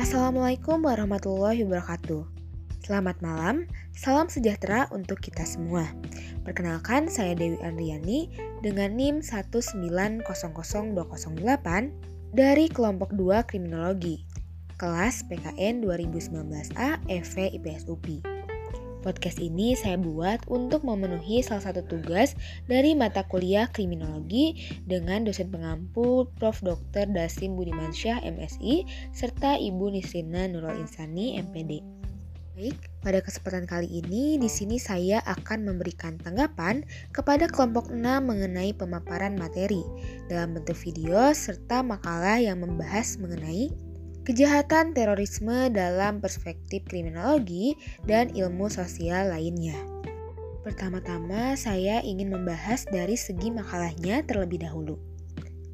Assalamualaikum 0.00 0.80
warahmatullahi 0.80 1.60
wabarakatuh. 1.60 2.24
Selamat 2.80 3.20
malam, 3.20 3.68
salam 3.92 4.32
sejahtera 4.32 4.88
untuk 4.96 5.20
kita 5.20 5.44
semua. 5.44 5.84
Perkenalkan, 6.40 7.04
saya 7.04 7.36
Dewi 7.36 7.60
Andriani 7.60 8.32
dengan 8.64 8.96
NIM 8.96 9.20
1900208 9.20 10.24
dari 12.32 12.72
kelompok 12.72 13.12
2 13.12 13.44
Kriminologi, 13.44 14.24
kelas 14.80 15.20
PKN 15.28 15.84
2019A 15.84 17.04
EV 17.04 17.60
IPS 17.60 17.84
UPI. 17.84 18.29
Podcast 19.00 19.40
ini 19.40 19.72
saya 19.72 19.96
buat 19.96 20.44
untuk 20.52 20.84
memenuhi 20.84 21.40
salah 21.40 21.64
satu 21.64 21.80
tugas 21.88 22.36
dari 22.68 22.92
mata 22.92 23.24
kuliah 23.24 23.64
kriminologi 23.72 24.60
dengan 24.84 25.24
dosen 25.24 25.48
pengampu 25.48 26.28
Prof. 26.36 26.60
Dr. 26.60 27.08
Dasim 27.08 27.56
Budimansyah 27.56 28.20
MSI 28.28 28.84
serta 29.16 29.56
Ibu 29.56 29.96
Nisrina 29.96 30.44
Nurul 30.44 30.84
Insani 30.84 31.40
MPD. 31.40 31.80
Baik, 32.60 32.76
pada 33.00 33.24
kesempatan 33.24 33.64
kali 33.64 33.88
ini 33.88 34.36
di 34.36 34.44
sini 34.44 34.76
saya 34.76 35.24
akan 35.24 35.64
memberikan 35.64 36.20
tanggapan 36.20 36.84
kepada 37.08 37.48
kelompok 37.48 37.88
6 37.88 38.04
mengenai 38.04 38.76
pemaparan 38.76 39.32
materi 39.32 39.80
dalam 40.28 40.52
bentuk 40.52 40.76
video 40.76 41.32
serta 41.32 41.80
makalah 41.80 42.36
yang 42.36 42.60
membahas 42.60 43.16
mengenai 43.16 43.72
kejahatan 44.24 44.92
terorisme 44.92 45.72
dalam 45.72 46.20
perspektif 46.20 46.84
kriminologi 46.86 47.76
dan 48.04 48.32
ilmu 48.32 48.68
sosial 48.68 49.32
lainnya. 49.32 49.76
Pertama-tama, 50.60 51.56
saya 51.56 52.04
ingin 52.04 52.28
membahas 52.28 52.84
dari 52.88 53.16
segi 53.16 53.48
makalahnya 53.48 54.20
terlebih 54.28 54.60
dahulu. 54.60 55.00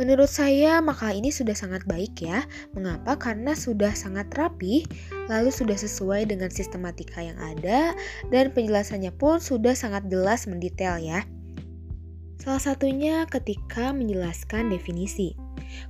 Menurut 0.00 0.32
saya, 0.32 0.80
makalah 0.80 1.12
ini 1.12 1.28
sudah 1.28 1.52
sangat 1.52 1.84
baik 1.84 2.24
ya. 2.24 2.48
Mengapa? 2.72 3.20
Karena 3.20 3.52
sudah 3.52 3.92
sangat 3.92 4.32
rapi, 4.32 4.88
lalu 5.28 5.52
sudah 5.52 5.76
sesuai 5.76 6.24
dengan 6.24 6.48
sistematika 6.48 7.20
yang 7.20 7.36
ada, 7.36 7.92
dan 8.32 8.48
penjelasannya 8.56 9.12
pun 9.12 9.36
sudah 9.36 9.76
sangat 9.76 10.08
jelas 10.08 10.48
mendetail 10.48 10.96
ya. 10.96 11.28
Salah 12.40 12.72
satunya 12.72 13.28
ketika 13.28 13.92
menjelaskan 13.92 14.72
definisi. 14.72 15.36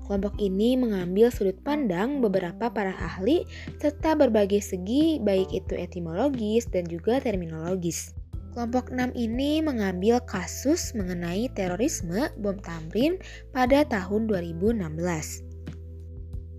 Kelompok 0.06 0.38
ini 0.42 0.74
mengambil 0.74 1.30
sudut 1.30 1.56
pandang 1.62 2.18
beberapa 2.18 2.70
para 2.70 2.94
ahli 2.98 3.46
serta 3.78 4.18
berbagai 4.18 4.62
segi 4.62 5.18
baik 5.22 5.50
itu 5.54 5.74
etimologis 5.78 6.66
dan 6.68 6.86
juga 6.86 7.22
terminologis. 7.22 8.14
Kelompok 8.50 8.90
6 8.90 9.14
ini 9.14 9.62
mengambil 9.62 10.18
kasus 10.26 10.90
mengenai 10.98 11.46
terorisme 11.54 12.34
bom 12.42 12.58
Tamrin 12.58 13.14
pada 13.54 13.86
tahun 13.86 14.26
2016. 14.26 15.46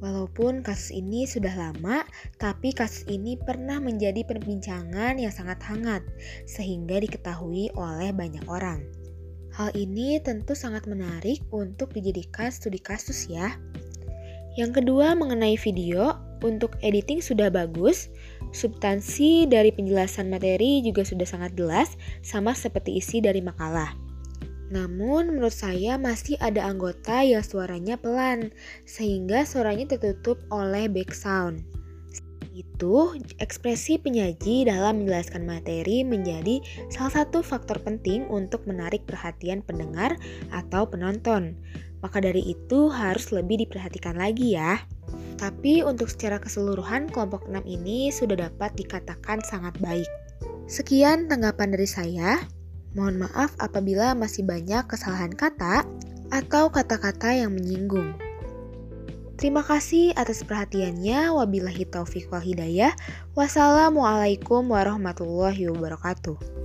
Walaupun 0.02 0.66
kasus 0.66 0.90
ini 0.98 1.30
sudah 1.30 1.54
lama, 1.54 2.02
tapi 2.42 2.74
kasus 2.74 3.06
ini 3.06 3.38
pernah 3.38 3.78
menjadi 3.78 4.26
perbincangan 4.26 5.22
yang 5.22 5.30
sangat 5.30 5.62
hangat, 5.62 6.02
sehingga 6.50 6.98
diketahui 6.98 7.70
oleh 7.78 8.09
banyak 8.09 8.42
orang. 8.50 8.82
Hal 9.52 9.75
ini 9.75 10.16
tentu 10.23 10.55
sangat 10.55 10.88
menarik 10.88 11.44
untuk 11.52 11.91
dijadikan 11.91 12.47
studi 12.47 12.80
kasus 12.80 13.27
ya. 13.27 13.59
Yang 14.55 14.83
kedua 14.83 15.16
mengenai 15.16 15.55
video, 15.59 16.16
untuk 16.44 16.75
editing 16.83 17.23
sudah 17.23 17.47
bagus, 17.47 18.11
substansi 18.52 19.47
dari 19.47 19.72
penjelasan 19.72 20.27
materi 20.27 20.83
juga 20.83 21.07
sudah 21.07 21.27
sangat 21.27 21.55
jelas, 21.55 21.95
sama 22.23 22.52
seperti 22.52 22.99
isi 22.99 23.23
dari 23.23 23.39
makalah. 23.39 23.95
Namun 24.72 25.35
menurut 25.35 25.52
saya 25.52 25.99
masih 25.99 26.39
ada 26.39 26.63
anggota 26.63 27.23
yang 27.23 27.44
suaranya 27.44 27.99
pelan, 27.99 28.55
sehingga 28.88 29.44
suaranya 29.44 29.95
tertutup 29.95 30.39
oleh 30.47 30.88
background 30.88 31.63
itu, 32.52 33.16
ekspresi 33.39 33.95
penyaji 33.97 34.67
dalam 34.67 35.03
menjelaskan 35.03 35.47
materi 35.47 36.03
menjadi 36.03 36.59
salah 36.91 37.23
satu 37.23 37.39
faktor 37.39 37.79
penting 37.79 38.28
untuk 38.28 38.67
menarik 38.67 39.07
perhatian 39.07 39.63
pendengar 39.63 40.19
atau 40.51 40.84
penonton. 40.88 41.56
Maka 42.01 42.17
dari 42.19 42.41
itu 42.44 42.90
harus 42.90 43.29
lebih 43.29 43.63
diperhatikan 43.67 44.17
lagi 44.17 44.57
ya. 44.57 44.81
Tapi 45.38 45.81
untuk 45.81 46.09
secara 46.09 46.38
keseluruhan 46.38 47.09
kelompok 47.09 47.50
6 47.50 47.66
ini 47.66 48.13
sudah 48.13 48.50
dapat 48.50 48.73
dikatakan 48.78 49.41
sangat 49.45 49.73
baik. 49.81 50.09
Sekian 50.66 51.29
tanggapan 51.29 51.73
dari 51.73 51.90
saya. 51.90 52.41
Mohon 52.91 53.29
maaf 53.29 53.56
apabila 53.57 54.11
masih 54.11 54.44
banyak 54.44 54.84
kesalahan 54.91 55.31
kata 55.31 55.88
atau 56.31 56.67
kata-kata 56.67 57.31
yang 57.31 57.56
menyinggung. 57.56 58.31
Terima 59.41 59.66
kasih 59.66 60.13
atas 60.13 60.46
perhatiannya. 60.46 61.34
Wabillahi 61.34 61.90
taufiq 61.90 62.29
wal 62.29 62.46
hidayah. 62.46 62.94
Wassalamualaikum 63.34 64.69
warahmatullahi 64.69 65.66
wabarakatuh. 65.66 66.60